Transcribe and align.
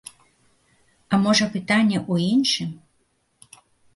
А 1.09 1.19
можа, 1.25 1.45
пытанне 1.57 1.99
ў 2.11 2.31
іншым? 2.37 2.69